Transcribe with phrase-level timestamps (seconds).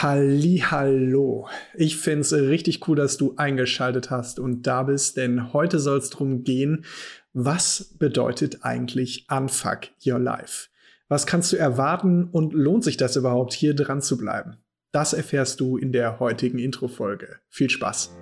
[0.00, 1.48] Hallo.
[1.74, 5.98] Ich finde es richtig cool, dass du eingeschaltet hast und da bist, denn heute soll
[5.98, 6.84] es darum gehen,
[7.32, 10.68] was bedeutet eigentlich Unfuck Your Life?
[11.08, 14.58] Was kannst du erwarten und lohnt sich das überhaupt, hier dran zu bleiben?
[14.92, 17.40] Das erfährst du in der heutigen Intro-Folge.
[17.48, 18.16] Viel Spaß!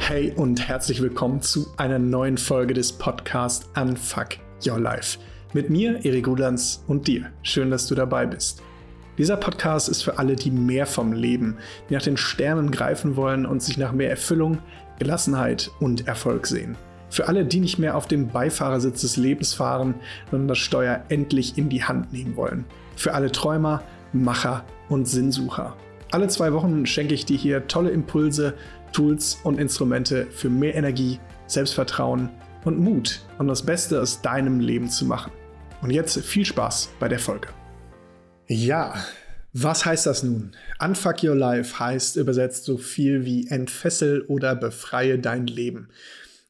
[0.00, 5.18] Hey und herzlich willkommen zu einer neuen Folge des Podcasts Unfuck Your Life.
[5.54, 7.30] Mit mir, Erik Rudans und dir.
[7.44, 8.60] Schön, dass du dabei bist.
[9.18, 11.58] Dieser Podcast ist für alle, die mehr vom Leben,
[11.88, 14.58] die nach den Sternen greifen wollen und sich nach mehr Erfüllung,
[14.98, 16.76] Gelassenheit und Erfolg sehen.
[17.08, 19.94] Für alle, die nicht mehr auf dem Beifahrersitz des Lebens fahren,
[20.28, 22.64] sondern das Steuer endlich in die Hand nehmen wollen.
[22.96, 25.76] Für alle Träumer, Macher und Sinnsucher.
[26.10, 28.54] Alle zwei Wochen schenke ich dir hier tolle Impulse,
[28.92, 32.28] Tools und Instrumente für mehr Energie, Selbstvertrauen
[32.64, 35.30] und Mut, um das Beste aus deinem Leben zu machen.
[35.82, 37.48] Und jetzt viel Spaß bei der Folge.
[38.46, 38.94] Ja,
[39.52, 40.52] was heißt das nun?
[40.80, 45.88] Unfuck Your Life heißt übersetzt so viel wie entfessel oder befreie dein Leben.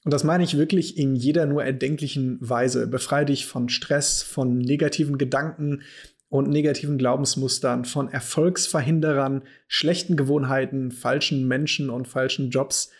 [0.04, 2.86] Und das meine ich wirklich in jeder nur erdenklichen Weise.
[2.86, 5.82] Befreie dich von Stress, von negativen Gedanken
[6.28, 12.90] und negativen Glaubensmustern, von Erfolgsverhinderern, schlechten Gewohnheiten, falschen Menschen und falschen Jobs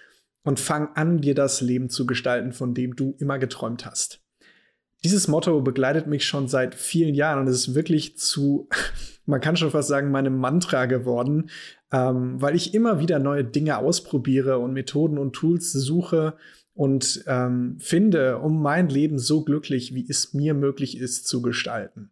[0.45, 4.24] und fang an, dir das Leben zu gestalten, von dem du immer geträumt hast.
[5.05, 8.69] Dieses Motto begleitet mich schon seit vielen Jahren und es ist wirklich zu,
[9.27, 11.51] man kann schon fast sagen, meinem Mantra geworden,
[11.93, 16.35] ähm, weil ich immer wieder neue Dinge ausprobiere und Methoden und Tools suche
[16.73, 22.11] und ähm, finde, um mein Leben so glücklich, wie es mir möglich ist, zu gestalten.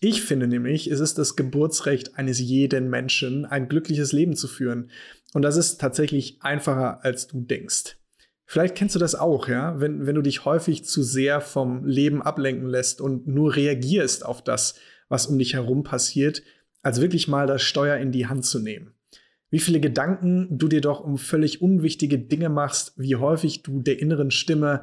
[0.00, 4.90] Ich finde nämlich, es ist das Geburtsrecht eines jeden Menschen, ein glückliches Leben zu führen.
[5.32, 7.96] Und das ist tatsächlich einfacher, als du denkst.
[8.46, 12.22] Vielleicht kennst du das auch, ja, wenn, wenn du dich häufig zu sehr vom Leben
[12.22, 14.76] ablenken lässt und nur reagierst auf das,
[15.08, 16.42] was um dich herum passiert,
[16.82, 18.94] als wirklich mal das Steuer in die Hand zu nehmen.
[19.50, 24.00] Wie viele Gedanken du dir doch um völlig unwichtige Dinge machst, wie häufig du der
[24.00, 24.82] inneren Stimme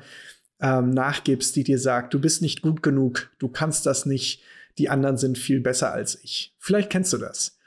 [0.62, 4.42] ähm, nachgibst, die dir sagt, du bist nicht gut genug, du kannst das nicht,
[4.78, 6.56] die anderen sind viel besser als ich.
[6.60, 7.58] Vielleicht kennst du das.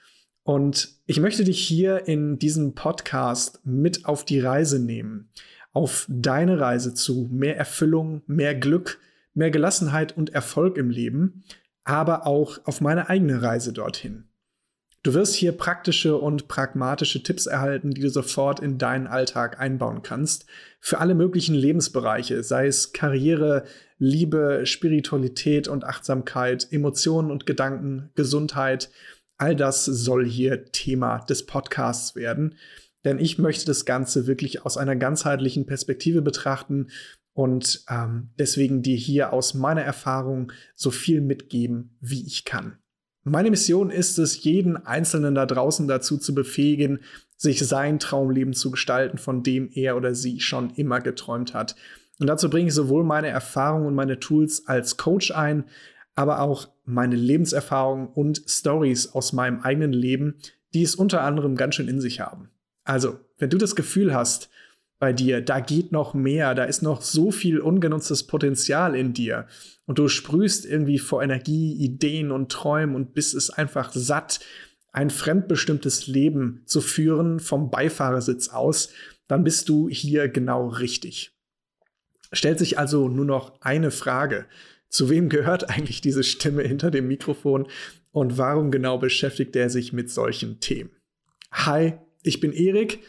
[0.42, 5.30] Und ich möchte dich hier in diesem Podcast mit auf die Reise nehmen
[5.76, 8.98] auf deine Reise zu mehr Erfüllung, mehr Glück,
[9.34, 11.44] mehr Gelassenheit und Erfolg im Leben,
[11.84, 14.25] aber auch auf meine eigene Reise dorthin.
[15.03, 20.00] Du wirst hier praktische und pragmatische Tipps erhalten, die du sofort in deinen Alltag einbauen
[20.03, 20.47] kannst,
[20.81, 23.65] für alle möglichen Lebensbereiche, sei es Karriere,
[23.98, 28.88] Liebe, Spiritualität und Achtsamkeit, Emotionen und Gedanken, Gesundheit.
[29.36, 32.54] All das soll hier Thema des Podcasts werden
[33.06, 36.88] denn ich möchte das Ganze wirklich aus einer ganzheitlichen Perspektive betrachten
[37.32, 42.78] und ähm, deswegen dir hier aus meiner Erfahrung so viel mitgeben, wie ich kann.
[43.22, 47.00] Meine Mission ist es, jeden Einzelnen da draußen dazu zu befähigen,
[47.36, 51.76] sich sein Traumleben zu gestalten, von dem er oder sie schon immer geträumt hat.
[52.18, 55.64] Und dazu bringe ich sowohl meine Erfahrungen und meine Tools als Coach ein,
[56.14, 60.36] aber auch meine Lebenserfahrungen und Stories aus meinem eigenen Leben,
[60.74, 62.50] die es unter anderem ganz schön in sich haben.
[62.86, 64.48] Also, wenn du das Gefühl hast
[64.98, 69.47] bei dir, da geht noch mehr, da ist noch so viel ungenutztes Potenzial in dir
[69.86, 74.41] und du sprühst irgendwie vor Energie, Ideen und Träumen und bist es einfach satt,
[74.92, 78.91] ein fremdbestimmtes Leben zu führen vom Beifahrersitz aus,
[79.26, 81.32] dann bist du hier genau richtig.
[82.32, 84.47] Stellt sich also nur noch eine Frage.
[84.88, 87.66] Zu wem gehört eigentlich diese Stimme hinter dem Mikrofon
[88.12, 90.91] und warum genau beschäftigt er sich mit solchen Themen?
[91.50, 93.00] Hi, ich bin Erik,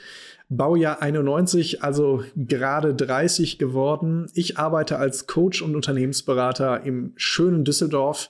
[0.50, 4.28] Baujahr 91, also gerade 30 geworden.
[4.34, 8.30] Ich arbeite als Coach und Unternehmensberater im schönen Düsseldorf.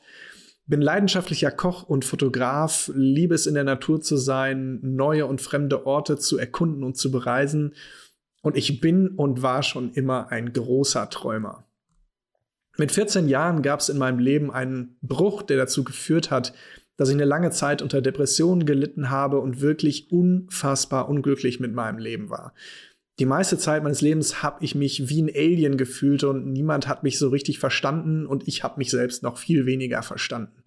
[0.66, 5.86] Bin leidenschaftlicher Koch und Fotograf, liebe es in der Natur zu sein, neue und fremde
[5.86, 7.74] Orte zu erkunden und zu bereisen.
[8.42, 11.66] Und ich bin und war schon immer ein großer Träumer.
[12.78, 16.54] Mit 14 Jahren gab es in meinem Leben einen Bruch, der dazu geführt hat,
[16.98, 22.00] dass ich eine lange Zeit unter Depressionen gelitten habe und wirklich unfassbar unglücklich mit meinem
[22.00, 22.54] Leben war.
[23.20, 27.04] Die meiste Zeit meines Lebens habe ich mich wie ein Alien gefühlt und niemand hat
[27.04, 30.64] mich so richtig verstanden und ich habe mich selbst noch viel weniger verstanden.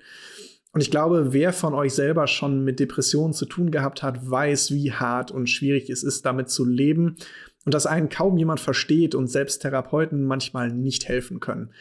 [0.73, 4.73] Und ich glaube, wer von euch selber schon mit Depressionen zu tun gehabt hat, weiß,
[4.73, 7.17] wie hart und schwierig es ist, damit zu leben
[7.65, 11.73] und dass einen kaum jemand versteht und selbst Therapeuten manchmal nicht helfen können.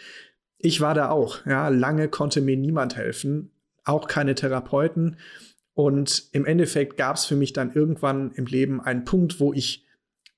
[0.58, 3.52] Ich war da auch, ja, lange konnte mir niemand helfen,
[3.90, 5.18] auch keine Therapeuten.
[5.74, 9.86] Und im Endeffekt gab es für mich dann irgendwann im Leben einen Punkt, wo ich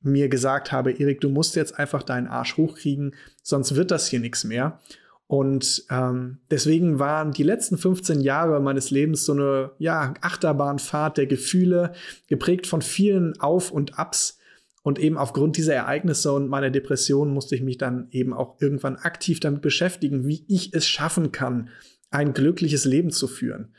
[0.01, 4.19] mir gesagt habe, Erik, du musst jetzt einfach deinen Arsch hochkriegen, sonst wird das hier
[4.19, 4.80] nichts mehr.
[5.27, 11.27] Und ähm, deswegen waren die letzten 15 Jahre meines Lebens so eine ja, Achterbahnfahrt der
[11.27, 11.94] Gefühle,
[12.27, 14.39] geprägt von vielen Auf und Abs.
[14.83, 18.98] Und eben aufgrund dieser Ereignisse und meiner Depression musste ich mich dann eben auch irgendwann
[18.98, 21.69] aktiv damit beschäftigen, wie ich es schaffen kann,
[22.12, 23.74] ein glückliches Leben zu führen.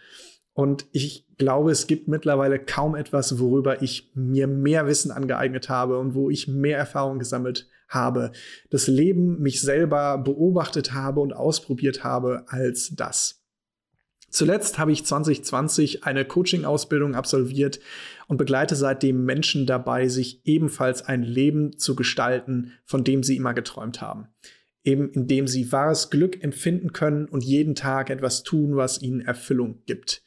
[0.54, 5.98] Und ich glaube, es gibt mittlerweile kaum etwas, worüber ich mir mehr Wissen angeeignet habe
[5.98, 8.32] und wo ich mehr Erfahrung gesammelt habe,
[8.70, 13.42] das Leben mich selber beobachtet habe und ausprobiert habe als das.
[14.30, 17.80] Zuletzt habe ich 2020 eine Coaching-Ausbildung absolviert
[18.28, 23.52] und begleite seitdem Menschen dabei, sich ebenfalls ein Leben zu gestalten, von dem sie immer
[23.52, 24.28] geträumt haben.
[24.84, 29.82] Eben indem sie wahres Glück empfinden können und jeden Tag etwas tun, was ihnen Erfüllung
[29.86, 30.22] gibt.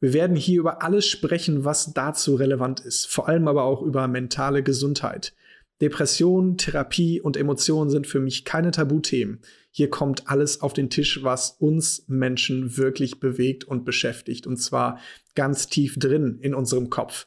[0.00, 4.08] Wir werden hier über alles sprechen, was dazu relevant ist, vor allem aber auch über
[4.08, 5.34] mentale Gesundheit.
[5.80, 9.40] Depression, Therapie und Emotionen sind für mich keine Tabuthemen.
[9.70, 14.46] Hier kommt alles auf den Tisch, was uns Menschen wirklich bewegt und beschäftigt.
[14.46, 15.00] Und zwar
[15.34, 17.26] ganz tief drin in unserem Kopf.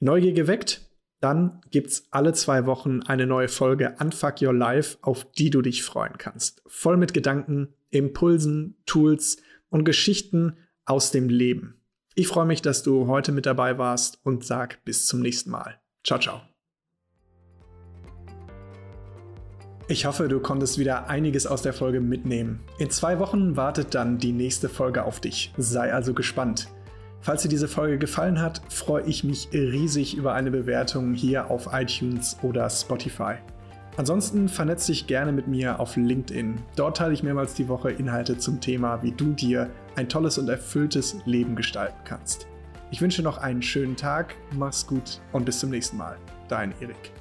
[0.00, 0.89] Neugier geweckt?
[1.20, 5.82] Dann gibt's alle zwei Wochen eine neue Folge Unfuck Your Life, auf die du dich
[5.82, 6.62] freuen kannst.
[6.66, 9.36] Voll mit Gedanken, Impulsen, Tools
[9.68, 10.56] und Geschichten
[10.86, 11.80] aus dem Leben.
[12.14, 15.78] Ich freue mich, dass du heute mit dabei warst und sag bis zum nächsten Mal.
[16.04, 16.40] Ciao, ciao.
[19.88, 22.60] Ich hoffe, du konntest wieder einiges aus der Folge mitnehmen.
[22.78, 25.52] In zwei Wochen wartet dann die nächste Folge auf dich.
[25.56, 26.68] Sei also gespannt.
[27.22, 31.68] Falls dir diese Folge gefallen hat, freue ich mich riesig über eine Bewertung hier auf
[31.72, 33.34] iTunes oder Spotify.
[33.96, 36.62] Ansonsten vernetz dich gerne mit mir auf LinkedIn.
[36.76, 40.48] Dort teile ich mehrmals die Woche Inhalte zum Thema, wie du dir ein tolles und
[40.48, 42.46] erfülltes Leben gestalten kannst.
[42.90, 46.16] Ich wünsche noch einen schönen Tag, mach's gut und bis zum nächsten Mal.
[46.48, 47.12] Dein Erik.